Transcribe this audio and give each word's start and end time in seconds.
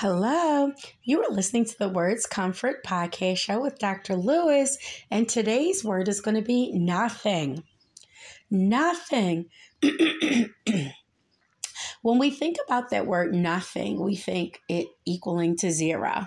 Hello, 0.00 0.72
you 1.04 1.24
are 1.24 1.30
listening 1.30 1.64
to 1.64 1.78
the 1.78 1.88
Words 1.88 2.26
Comfort 2.26 2.84
podcast 2.84 3.38
show 3.38 3.62
with 3.62 3.78
Dr. 3.78 4.14
Lewis, 4.14 4.76
and 5.10 5.26
today's 5.26 5.82
word 5.82 6.08
is 6.08 6.20
going 6.20 6.34
to 6.34 6.42
be 6.42 6.70
nothing. 6.74 7.64
Nothing. 8.50 9.46
when 12.02 12.18
we 12.18 12.28
think 12.30 12.58
about 12.66 12.90
that 12.90 13.06
word 13.06 13.32
nothing, 13.32 13.98
we 13.98 14.16
think 14.16 14.60
it 14.68 14.88
equaling 15.06 15.56
to 15.56 15.70
zero, 15.70 16.26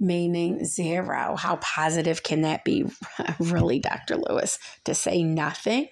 meaning 0.00 0.64
zero. 0.64 1.36
How 1.36 1.54
positive 1.62 2.24
can 2.24 2.40
that 2.40 2.64
be, 2.64 2.84
really, 3.38 3.78
Dr. 3.78 4.16
Lewis, 4.16 4.58
to 4.86 4.94
say 4.96 5.22
nothing? 5.22 5.86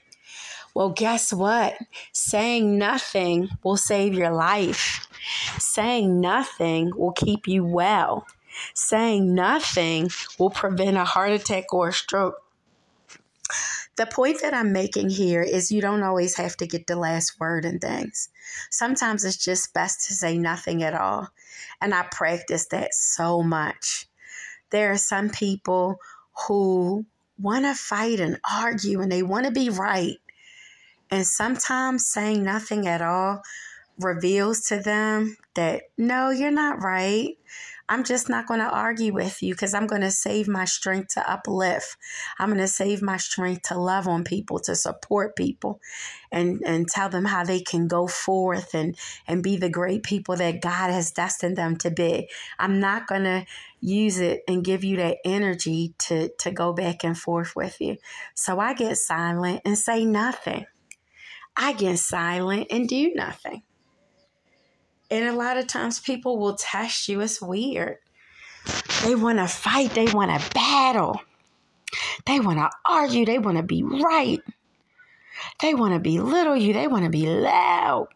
Well, 0.76 0.90
guess 0.90 1.32
what? 1.32 1.78
Saying 2.12 2.76
nothing 2.76 3.48
will 3.62 3.78
save 3.78 4.12
your 4.12 4.30
life. 4.30 5.08
Saying 5.58 6.20
nothing 6.20 6.92
will 6.94 7.12
keep 7.12 7.48
you 7.48 7.64
well. 7.64 8.26
Saying 8.74 9.34
nothing 9.34 10.10
will 10.38 10.50
prevent 10.50 10.98
a 10.98 11.04
heart 11.06 11.30
attack 11.30 11.72
or 11.72 11.88
a 11.88 11.92
stroke. 11.94 12.42
The 13.96 14.04
point 14.04 14.42
that 14.42 14.52
I'm 14.52 14.70
making 14.70 15.08
here 15.08 15.40
is 15.40 15.72
you 15.72 15.80
don't 15.80 16.02
always 16.02 16.36
have 16.36 16.58
to 16.58 16.66
get 16.66 16.86
the 16.86 16.96
last 16.96 17.40
word 17.40 17.64
in 17.64 17.78
things. 17.78 18.28
Sometimes 18.68 19.24
it's 19.24 19.42
just 19.42 19.72
best 19.72 20.06
to 20.08 20.12
say 20.12 20.36
nothing 20.36 20.82
at 20.82 20.92
all. 20.92 21.28
And 21.80 21.94
I 21.94 22.02
practice 22.12 22.66
that 22.66 22.92
so 22.92 23.42
much. 23.42 24.04
There 24.68 24.92
are 24.92 24.98
some 24.98 25.30
people 25.30 26.00
who 26.46 27.06
want 27.40 27.64
to 27.64 27.72
fight 27.72 28.20
and 28.20 28.38
argue 28.44 29.00
and 29.00 29.10
they 29.10 29.22
want 29.22 29.46
to 29.46 29.52
be 29.52 29.70
right. 29.70 30.18
And 31.10 31.26
sometimes 31.26 32.06
saying 32.06 32.42
nothing 32.42 32.86
at 32.86 33.02
all 33.02 33.42
reveals 33.98 34.62
to 34.68 34.78
them 34.78 35.36
that, 35.54 35.84
no, 35.96 36.30
you're 36.30 36.50
not 36.50 36.82
right. 36.82 37.38
I'm 37.88 38.02
just 38.02 38.28
not 38.28 38.48
going 38.48 38.58
to 38.58 38.68
argue 38.68 39.12
with 39.12 39.42
you 39.42 39.54
because 39.54 39.72
I'm 39.72 39.86
going 39.86 40.02
to 40.02 40.10
save 40.10 40.48
my 40.48 40.64
strength 40.64 41.14
to 41.14 41.30
uplift. 41.30 41.96
I'm 42.38 42.48
going 42.48 42.58
to 42.60 42.66
save 42.66 43.00
my 43.00 43.16
strength 43.16 43.68
to 43.68 43.78
love 43.78 44.08
on 44.08 44.24
people, 44.24 44.58
to 44.60 44.74
support 44.74 45.36
people, 45.36 45.80
and, 46.32 46.60
and 46.66 46.88
tell 46.88 47.08
them 47.08 47.24
how 47.24 47.44
they 47.44 47.60
can 47.60 47.86
go 47.86 48.08
forth 48.08 48.74
and, 48.74 48.96
and 49.28 49.42
be 49.42 49.56
the 49.56 49.70
great 49.70 50.02
people 50.02 50.34
that 50.36 50.60
God 50.60 50.90
has 50.90 51.12
destined 51.12 51.56
them 51.56 51.76
to 51.76 51.90
be. 51.92 52.28
I'm 52.58 52.80
not 52.80 53.06
going 53.06 53.24
to 53.24 53.46
use 53.80 54.18
it 54.18 54.42
and 54.48 54.64
give 54.64 54.82
you 54.82 54.96
that 54.96 55.18
energy 55.24 55.94
to, 55.98 56.30
to 56.40 56.50
go 56.50 56.72
back 56.72 57.04
and 57.04 57.16
forth 57.16 57.54
with 57.54 57.80
you. 57.80 57.98
So 58.34 58.58
I 58.58 58.74
get 58.74 58.98
silent 58.98 59.62
and 59.64 59.78
say 59.78 60.04
nothing. 60.04 60.66
I 61.56 61.72
get 61.72 61.98
silent 61.98 62.68
and 62.70 62.88
do 62.88 63.12
nothing. 63.14 63.62
And 65.10 65.24
a 65.24 65.32
lot 65.32 65.56
of 65.56 65.66
times 65.66 66.00
people 66.00 66.38
will 66.38 66.56
test 66.56 67.08
you. 67.08 67.20
It's 67.20 67.40
weird. 67.40 67.98
They 69.04 69.14
want 69.14 69.38
to 69.38 69.46
fight, 69.46 69.94
they 69.94 70.06
want 70.06 70.30
to 70.30 70.54
battle, 70.54 71.20
they 72.24 72.40
want 72.40 72.58
to 72.58 72.70
argue, 72.84 73.24
they 73.24 73.38
want 73.38 73.56
to 73.56 73.62
be 73.62 73.84
right. 73.84 74.40
They 75.60 75.74
want 75.74 75.94
to 75.94 76.00
belittle 76.00 76.56
you, 76.56 76.72
they 76.72 76.88
want 76.88 77.04
to 77.04 77.10
be 77.10 77.26
loud. 77.26 78.08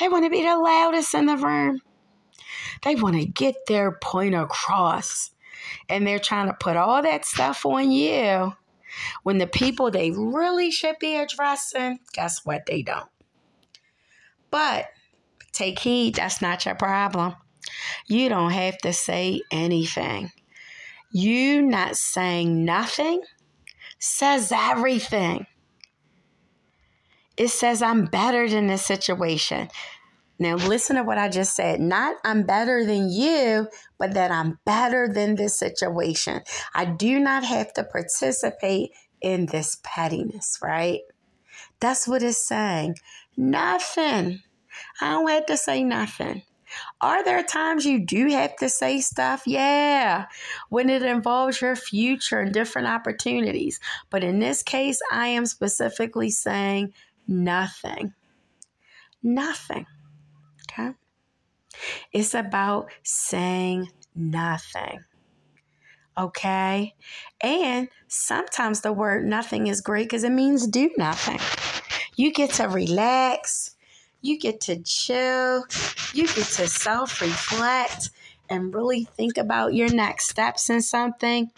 They 0.00 0.08
want 0.08 0.24
to 0.24 0.30
be 0.30 0.42
the 0.42 0.58
loudest 0.58 1.14
in 1.14 1.26
the 1.26 1.36
room. 1.36 1.80
They 2.82 2.96
want 2.96 3.16
to 3.16 3.24
get 3.24 3.54
their 3.66 3.92
point 3.92 4.34
across. 4.34 5.30
And 5.88 6.06
they're 6.06 6.18
trying 6.18 6.48
to 6.48 6.54
put 6.54 6.76
all 6.76 7.02
that 7.02 7.24
stuff 7.24 7.64
on 7.64 7.90
you 7.90 8.52
when 9.22 9.38
the 9.38 9.46
people 9.46 9.90
they 9.90 10.10
really 10.10 10.70
should 10.70 10.98
be 10.98 11.16
addressing, 11.16 12.00
guess 12.12 12.44
what? 12.44 12.66
They 12.66 12.82
don't. 12.82 13.08
But 14.50 14.86
take 15.52 15.78
heed, 15.78 16.16
that's 16.16 16.40
not 16.40 16.64
your 16.64 16.74
problem. 16.74 17.34
You 18.06 18.28
don't 18.28 18.52
have 18.52 18.78
to 18.78 18.92
say 18.92 19.42
anything. 19.50 20.30
You 21.10 21.62
not 21.62 21.96
saying 21.96 22.64
nothing 22.64 23.22
says 23.98 24.52
everything. 24.54 25.46
It 27.36 27.48
says 27.48 27.82
I'm 27.82 28.06
better 28.06 28.48
than 28.48 28.66
this 28.66 28.84
situation. 28.84 29.68
Now, 30.38 30.56
listen 30.56 30.96
to 30.96 31.02
what 31.02 31.18
I 31.18 31.28
just 31.28 31.54
said. 31.54 31.80
Not 31.80 32.16
I'm 32.24 32.42
better 32.42 32.84
than 32.84 33.10
you, 33.10 33.68
but 33.98 34.14
that 34.14 34.30
I'm 34.30 34.58
better 34.66 35.08
than 35.08 35.34
this 35.34 35.58
situation. 35.58 36.42
I 36.74 36.84
do 36.84 37.18
not 37.18 37.44
have 37.44 37.72
to 37.74 37.84
participate 37.84 38.90
in 39.20 39.46
this 39.46 39.78
pettiness, 39.82 40.58
right? 40.62 41.00
That's 41.80 42.06
what 42.06 42.22
it's 42.22 42.46
saying. 42.46 42.96
Nothing. 43.36 44.40
I 45.00 45.12
don't 45.12 45.28
have 45.28 45.46
to 45.46 45.56
say 45.56 45.82
nothing. 45.82 46.42
Are 47.00 47.24
there 47.24 47.42
times 47.42 47.86
you 47.86 48.04
do 48.04 48.28
have 48.28 48.56
to 48.56 48.68
say 48.68 49.00
stuff? 49.00 49.44
Yeah, 49.46 50.26
when 50.68 50.90
it 50.90 51.02
involves 51.02 51.60
your 51.60 51.76
future 51.76 52.40
and 52.40 52.52
different 52.52 52.88
opportunities. 52.88 53.80
But 54.10 54.24
in 54.24 54.40
this 54.40 54.62
case, 54.62 55.00
I 55.10 55.28
am 55.28 55.46
specifically 55.46 56.30
saying 56.30 56.92
nothing. 57.26 58.14
Nothing. 59.22 59.86
Okay? 60.78 60.92
It's 62.12 62.34
about 62.34 62.88
saying 63.02 63.90
nothing. 64.14 65.00
Okay? 66.18 66.94
And 67.40 67.88
sometimes 68.08 68.80
the 68.80 68.92
word 68.92 69.24
nothing 69.24 69.66
is 69.66 69.80
great 69.80 70.04
because 70.04 70.24
it 70.24 70.30
means 70.30 70.66
do 70.66 70.90
nothing. 70.96 71.38
You 72.16 72.32
get 72.32 72.50
to 72.54 72.68
relax, 72.68 73.76
you 74.22 74.38
get 74.38 74.60
to 74.62 74.82
chill, 74.82 75.64
you 76.14 76.26
get 76.26 76.46
to 76.46 76.66
self 76.66 77.20
reflect 77.20 78.10
and 78.48 78.74
really 78.74 79.04
think 79.04 79.36
about 79.36 79.74
your 79.74 79.92
next 79.92 80.28
steps 80.28 80.70
in 80.70 80.80
something. 80.80 81.50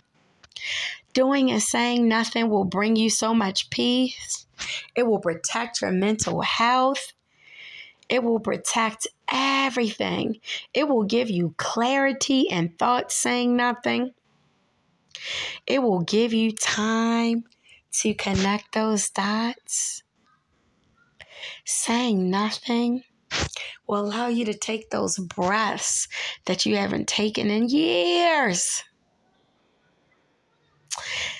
Doing 1.12 1.50
and 1.50 1.62
saying 1.62 2.08
nothing 2.08 2.50
will 2.50 2.64
bring 2.64 2.96
you 2.96 3.10
so 3.10 3.34
much 3.34 3.70
peace. 3.70 4.46
It 4.94 5.06
will 5.06 5.20
protect 5.20 5.80
your 5.80 5.92
mental 5.92 6.42
health. 6.42 7.12
It 8.08 8.22
will 8.24 8.40
protect 8.40 9.06
everything. 9.30 10.40
It 10.72 10.88
will 10.88 11.04
give 11.04 11.28
you 11.28 11.54
clarity 11.58 12.50
and 12.50 12.78
thoughts 12.78 13.14
saying 13.14 13.54
nothing. 13.54 14.14
It 15.66 15.82
will 15.82 16.00
give 16.00 16.32
you 16.32 16.52
time 16.52 17.44
to 18.00 18.14
connect 18.14 18.72
those 18.72 19.10
dots. 19.10 20.02
Saying 21.64 22.30
nothing 22.30 23.02
will 23.86 24.00
allow 24.00 24.28
you 24.28 24.44
to 24.46 24.54
take 24.54 24.90
those 24.90 25.18
breaths 25.18 26.08
that 26.46 26.64
you 26.64 26.76
haven't 26.76 27.08
taken 27.08 27.50
in 27.50 27.68
years. 27.68 28.84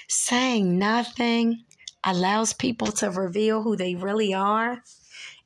Saying 0.08 0.78
nothing 0.78 1.64
allows 2.04 2.52
people 2.52 2.88
to 2.88 3.10
reveal 3.10 3.62
who 3.62 3.76
they 3.76 3.94
really 3.94 4.34
are 4.34 4.82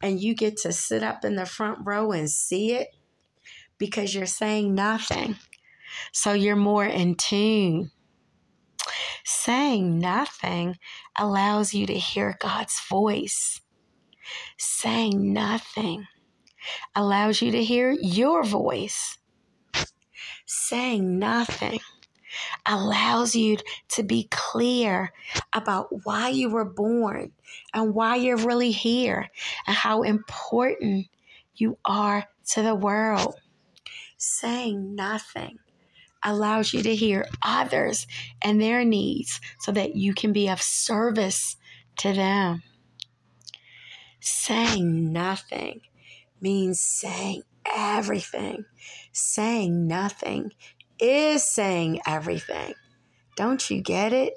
and 0.02 0.20
you 0.20 0.34
get 0.34 0.56
to 0.58 0.72
sit 0.72 1.02
up 1.02 1.24
in 1.24 1.36
the 1.36 1.46
front 1.46 1.78
row 1.84 2.12
and 2.12 2.28
see 2.28 2.72
it 2.72 2.88
because 3.78 4.14
you're 4.14 4.26
saying 4.26 4.74
nothing. 4.74 5.36
So 6.12 6.32
you're 6.32 6.56
more 6.56 6.84
in 6.84 7.14
tune. 7.14 7.90
Saying 9.24 9.98
nothing 9.98 10.78
allows 11.16 11.72
you 11.72 11.86
to 11.86 11.94
hear 11.94 12.36
God's 12.40 12.80
voice. 12.88 13.60
Saying 14.58 15.32
nothing 15.32 16.06
allows 16.94 17.42
you 17.42 17.50
to 17.52 17.62
hear 17.62 17.90
your 17.90 18.42
voice. 18.42 19.18
Saying 20.46 21.18
nothing 21.18 21.80
allows 22.66 23.34
you 23.34 23.58
to 23.88 24.02
be 24.02 24.28
clear 24.30 25.12
about 25.52 25.88
why 26.04 26.28
you 26.28 26.50
were 26.50 26.64
born 26.64 27.32
and 27.74 27.94
why 27.94 28.16
you're 28.16 28.36
really 28.36 28.70
here 28.70 29.28
and 29.66 29.76
how 29.76 30.02
important 30.02 31.06
you 31.54 31.78
are 31.84 32.26
to 32.50 32.62
the 32.62 32.74
world. 32.74 33.34
Saying 34.16 34.94
nothing 34.94 35.58
allows 36.22 36.72
you 36.72 36.82
to 36.82 36.94
hear 36.94 37.26
others 37.42 38.06
and 38.40 38.60
their 38.60 38.84
needs 38.84 39.40
so 39.58 39.72
that 39.72 39.96
you 39.96 40.14
can 40.14 40.32
be 40.32 40.48
of 40.48 40.62
service 40.62 41.56
to 41.98 42.12
them. 42.12 42.62
Saying 44.20 45.12
nothing 45.12 45.80
means 46.40 46.80
saying 46.80 47.42
everything. 47.66 48.64
Saying 49.12 49.86
nothing 49.86 50.52
is 51.00 51.48
saying 51.48 52.00
everything. 52.06 52.74
Don't 53.36 53.70
you 53.70 53.80
get 53.80 54.12
it? 54.12 54.34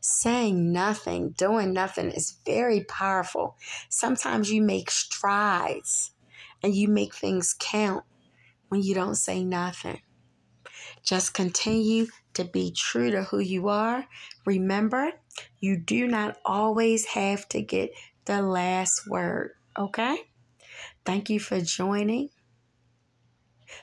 Saying 0.00 0.72
nothing, 0.72 1.30
doing 1.30 1.72
nothing 1.72 2.10
is 2.10 2.38
very 2.44 2.84
powerful. 2.84 3.56
Sometimes 3.88 4.50
you 4.50 4.62
make 4.62 4.90
strides 4.90 6.12
and 6.62 6.74
you 6.74 6.88
make 6.88 7.14
things 7.14 7.54
count 7.58 8.04
when 8.68 8.82
you 8.82 8.94
don't 8.94 9.16
say 9.16 9.44
nothing. 9.44 10.00
Just 11.02 11.34
continue 11.34 12.06
to 12.34 12.44
be 12.44 12.72
true 12.72 13.10
to 13.10 13.22
who 13.24 13.38
you 13.38 13.68
are. 13.68 14.06
Remember, 14.44 15.12
you 15.58 15.76
do 15.76 16.06
not 16.06 16.36
always 16.44 17.06
have 17.06 17.48
to 17.50 17.62
get 17.62 17.90
the 18.24 18.42
last 18.42 19.08
word, 19.08 19.52
okay? 19.78 20.18
Thank 21.04 21.30
you 21.30 21.38
for 21.38 21.60
joining 21.60 22.30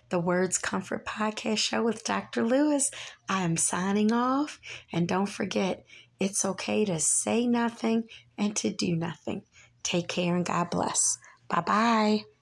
the 0.09 0.19
Words 0.19 0.57
Comfort 0.57 1.05
podcast 1.05 1.57
show 1.57 1.83
with 1.83 2.03
Dr. 2.03 2.43
Lewis. 2.43 2.91
I 3.29 3.43
am 3.43 3.57
signing 3.57 4.11
off. 4.11 4.59
And 4.91 5.07
don't 5.07 5.29
forget, 5.29 5.85
it's 6.19 6.45
okay 6.45 6.85
to 6.85 6.99
say 6.99 7.47
nothing 7.47 8.03
and 8.37 8.55
to 8.57 8.71
do 8.71 8.95
nothing. 8.95 9.43
Take 9.83 10.07
care 10.07 10.35
and 10.35 10.45
God 10.45 10.69
bless. 10.69 11.17
Bye 11.49 11.61
bye. 11.61 12.32